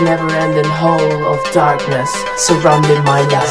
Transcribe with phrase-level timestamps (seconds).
[0.00, 3.50] never-ending hole of darkness surrounding my life.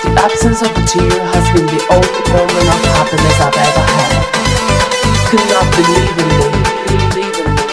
[0.00, 4.24] The absence of a tear has been the only moment of happiness I've ever had.
[5.28, 6.48] Could not believe in me,
[6.88, 7.68] believe in me.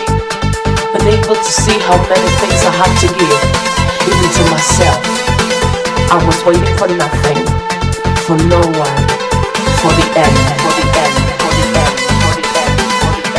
[1.00, 3.44] Unable to see how many things I had to give,
[4.04, 5.00] even to myself.
[6.12, 7.40] I was waiting for nothing,
[8.28, 9.15] for no one,
[9.86, 12.78] for the end, for the end, for the end, for the end.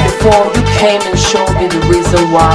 [0.07, 2.55] Before you came and showed me the reason why.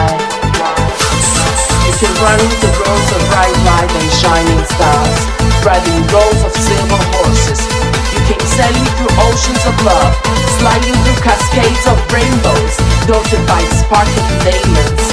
[1.84, 7.02] You can run the roads of bright light and shining stars riding rows of silver
[7.20, 7.62] horses.
[8.16, 10.14] You came sailing through oceans of love,
[10.58, 12.74] sliding through cascades of rainbows,
[13.06, 15.06] dotted by sparkling diamonds.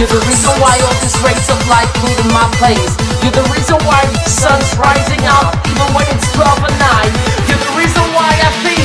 [0.00, 2.92] You're the reason why all this rays of light flew to my place.
[3.20, 7.41] You're the reason why the sun's rising up even when it's 12 at night.
[8.32, 8.81] I think I'm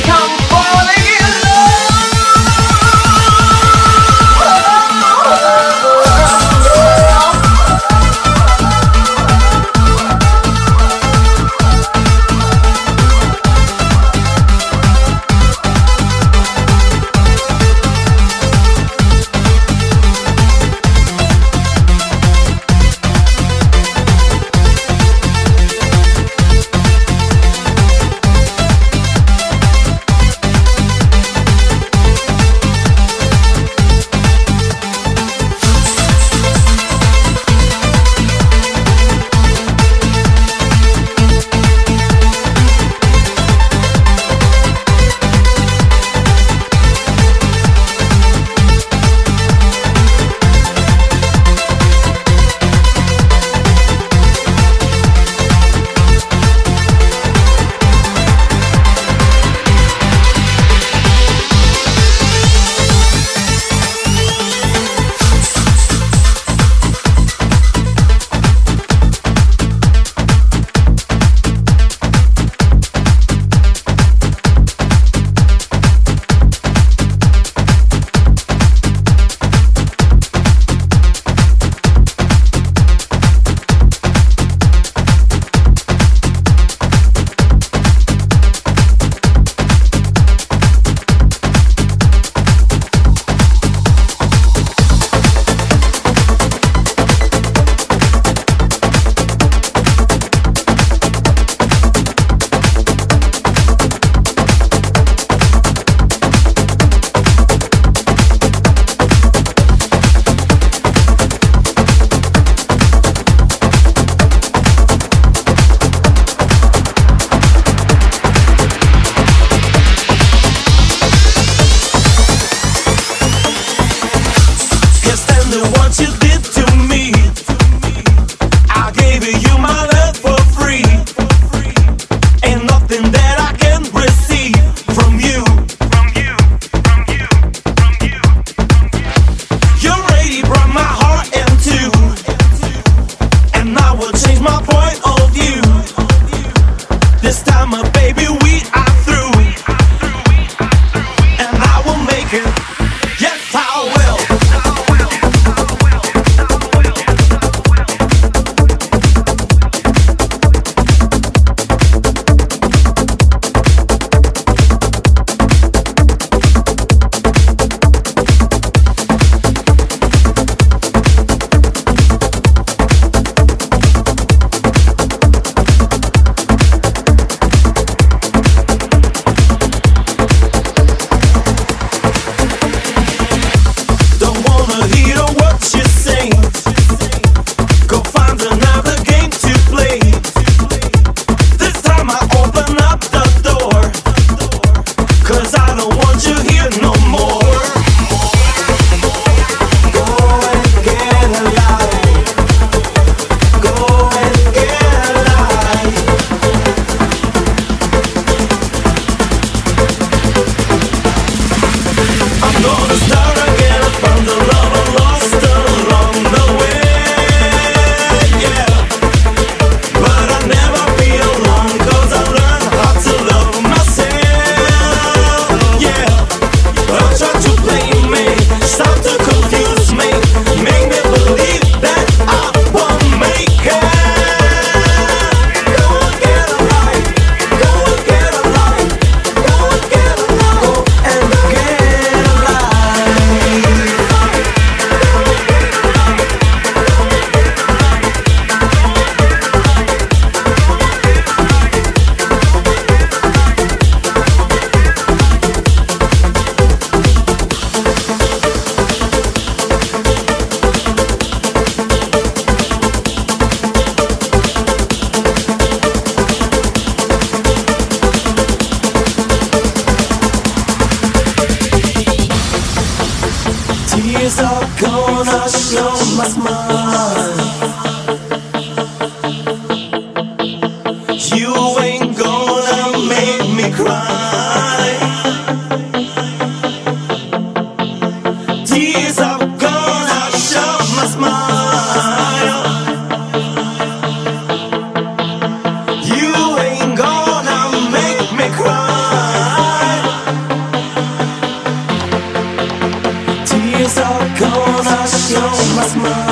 [305.10, 306.27] Aguirre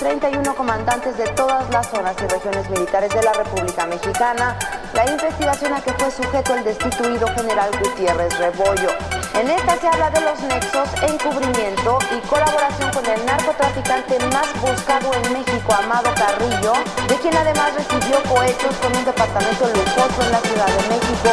[0.00, 4.56] 31 comandantes de todas las zonas y regiones militares de la República Mexicana
[4.94, 8.88] la investigación a que fue sujeto el destituido general Gutiérrez Rebollo.
[9.34, 15.12] En esta se habla de los nexos, encubrimiento y colaboración con el narcotraficante más buscado
[15.12, 16.72] en México, Amado Carrillo,
[17.06, 21.28] de quien además recibió cohetes con un departamento lujoso en la Ciudad de México,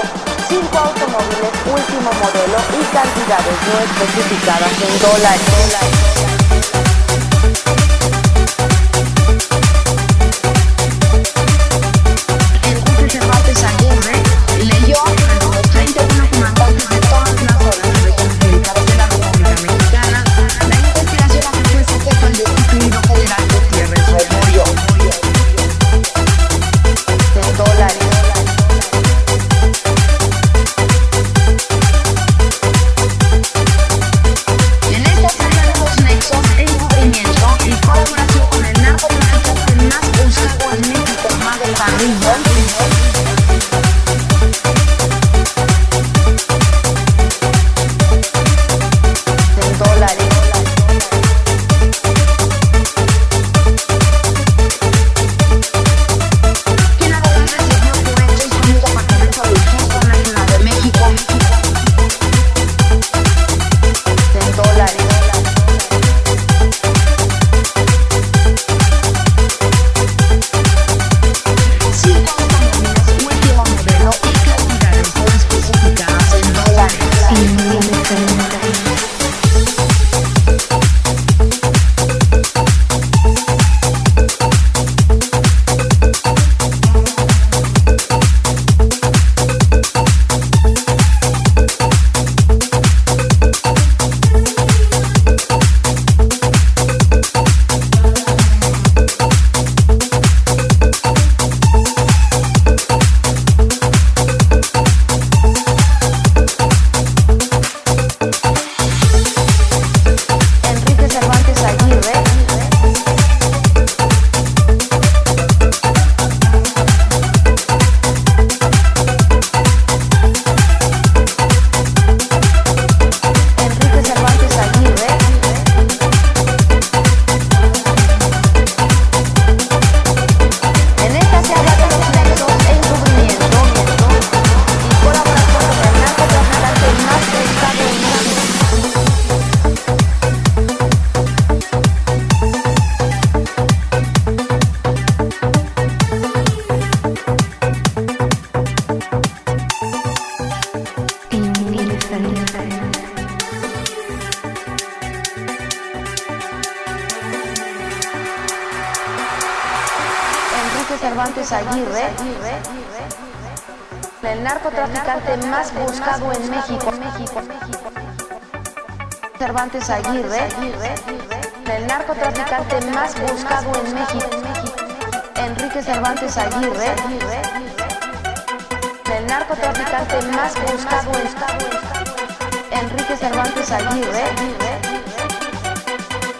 [0.50, 6.37] cinco automóviles último modelo y cantidades no especificadas en dólares.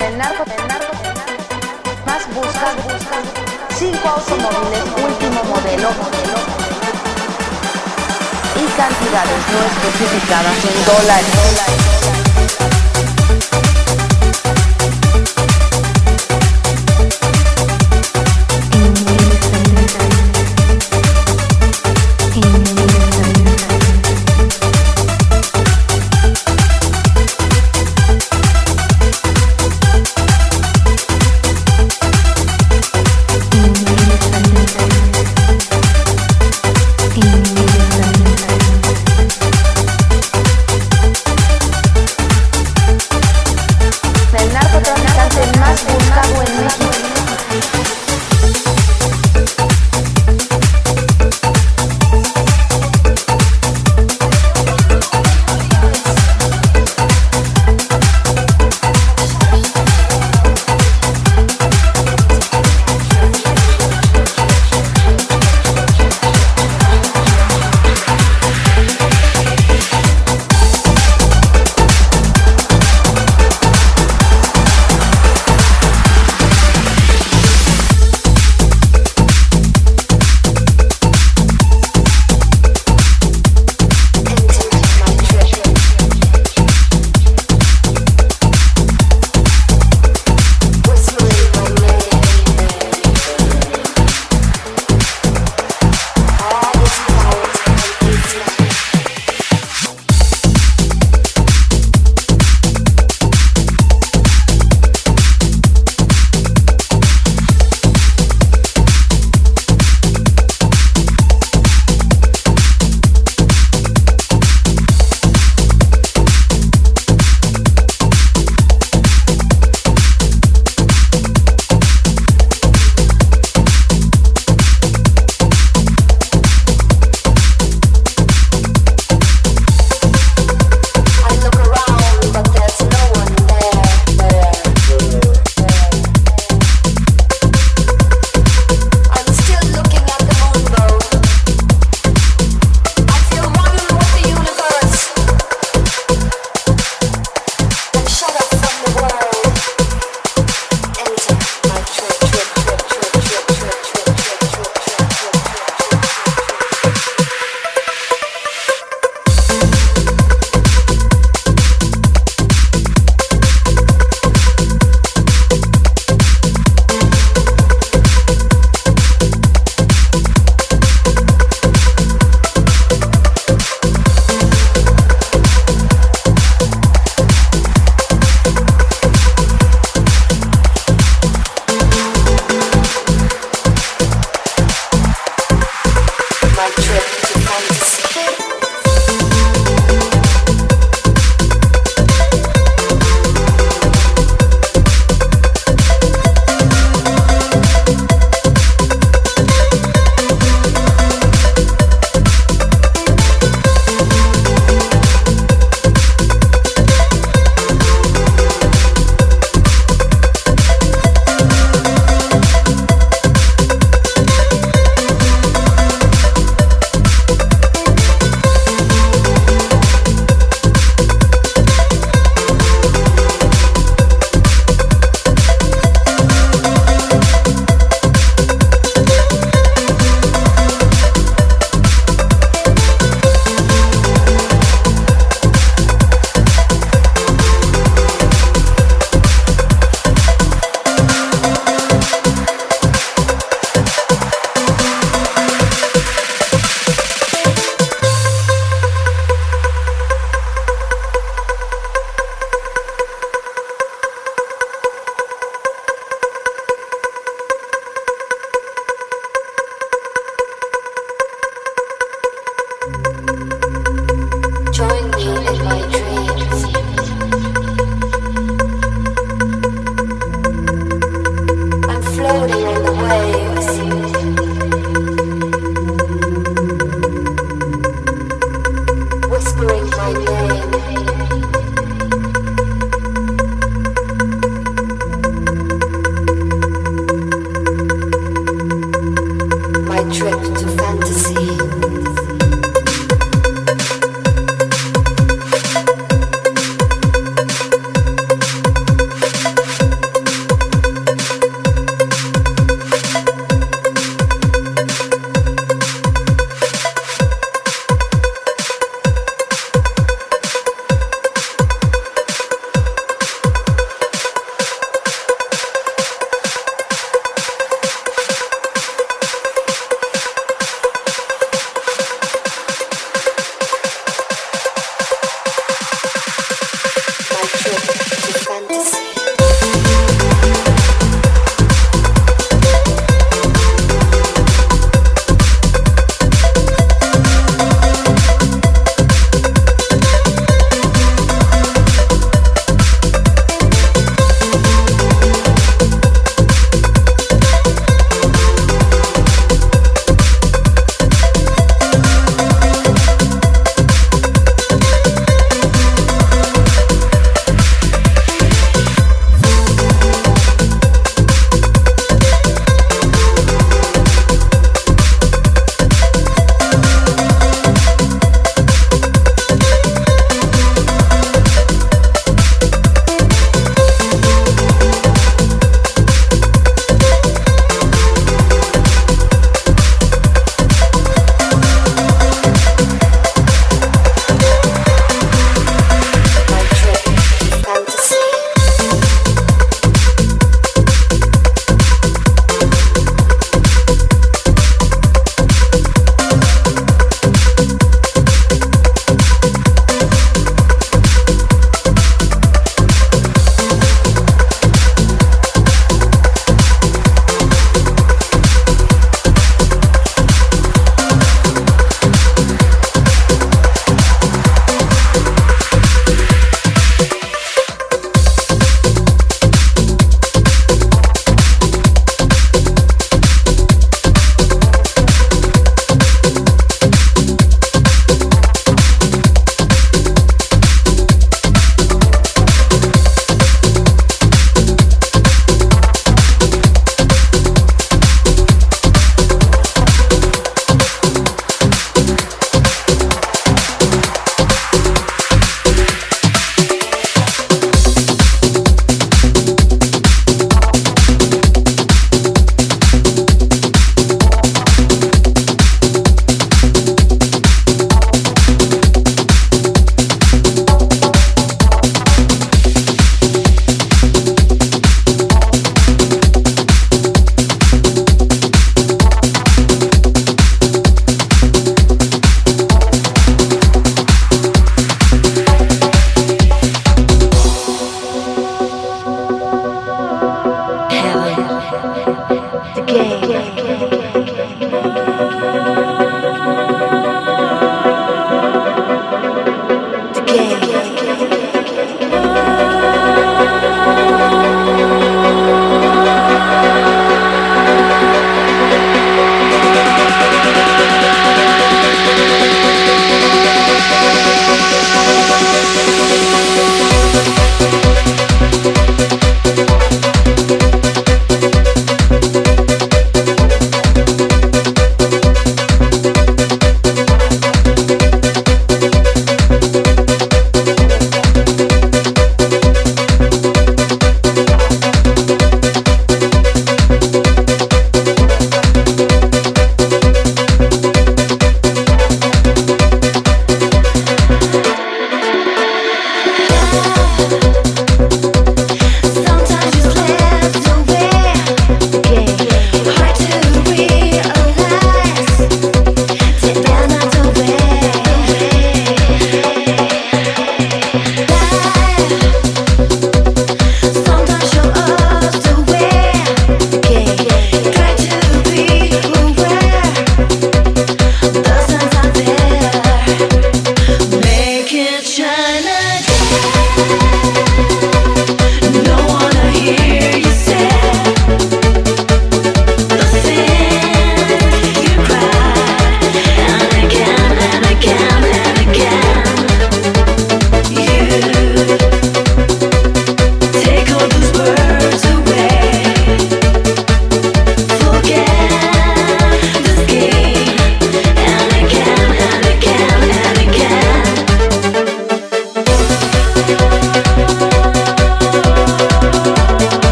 [0.00, 0.92] El narco, el narco
[2.06, 2.82] más buscado,
[3.78, 5.90] cinco automóviles último modelo
[8.56, 12.41] y cantidades no especificadas en dólares.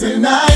[0.00, 0.51] Love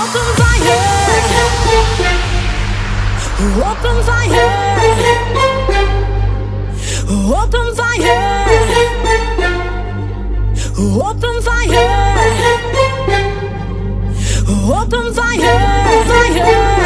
[0.00, 0.80] Open fire.
[3.70, 4.50] Open fire.
[7.42, 8.20] Open fire.
[10.78, 11.86] Open fire.
[14.66, 15.56] Open fire.
[16.08, 16.83] Fire.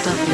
[0.00, 0.31] Them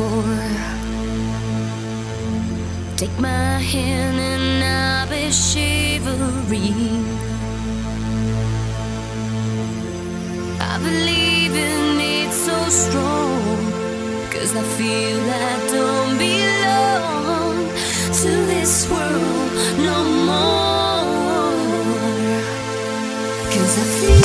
[0.00, 0.40] before.
[2.96, 7.04] Take my hand and I'll be shivering.
[10.60, 13.58] I believe in it so strong,
[14.32, 17.56] cause I feel I don't belong
[18.20, 19.52] to this world
[19.88, 19.98] no
[20.28, 21.10] more.
[23.52, 24.19] Cause I feel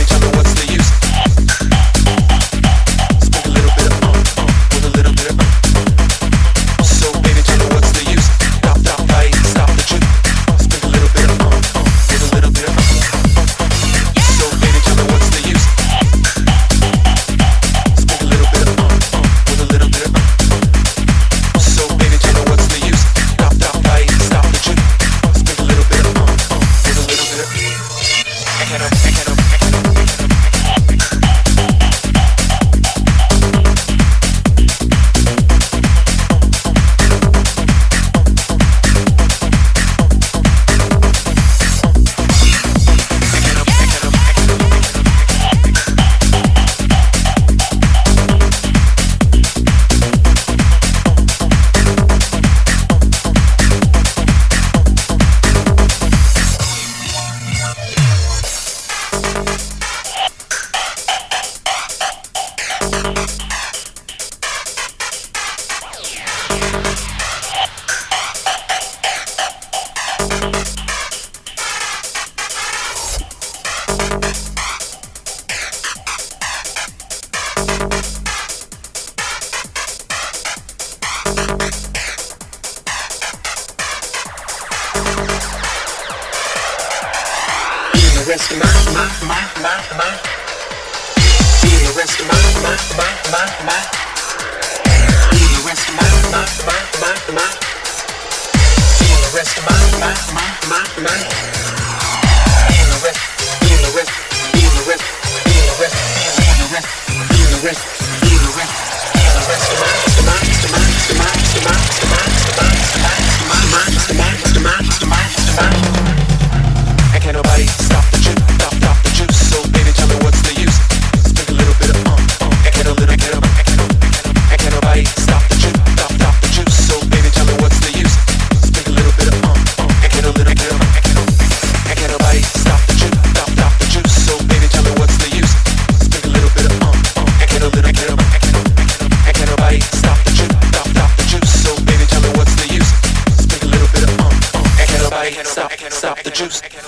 [146.49, 146.80] juice.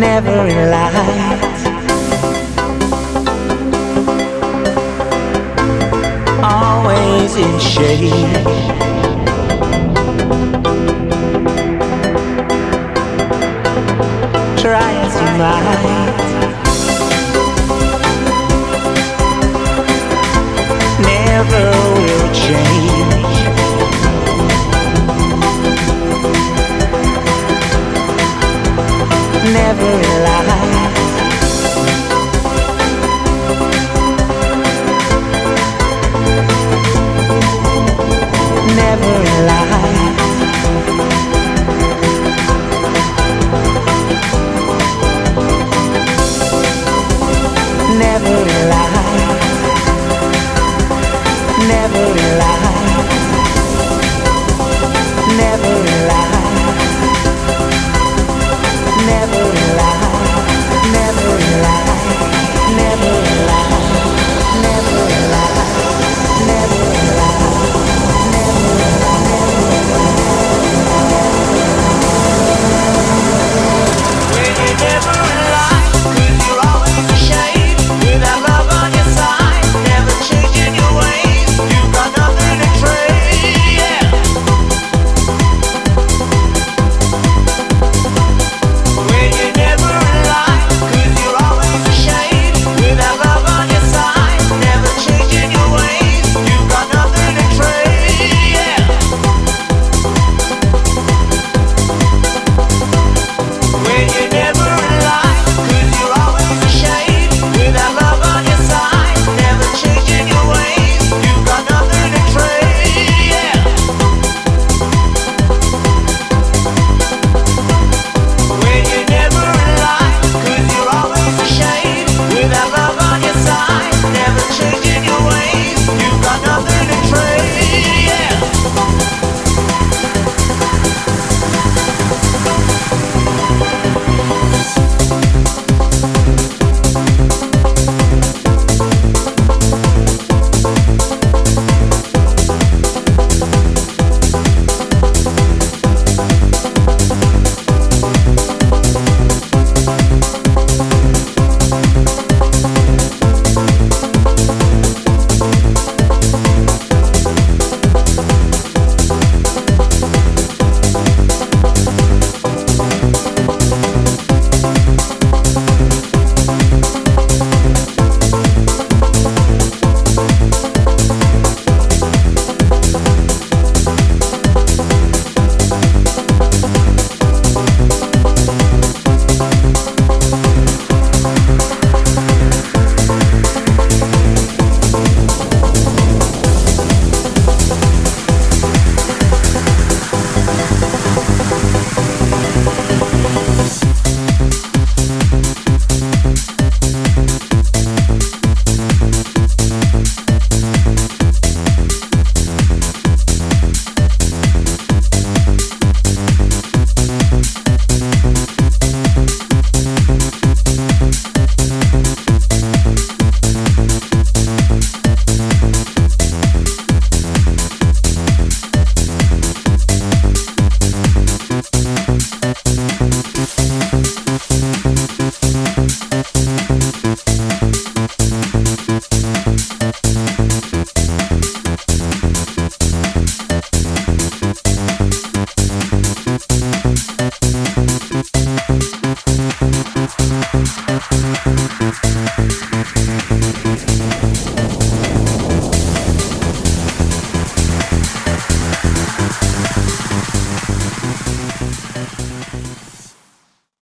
[0.00, 1.64] Never lie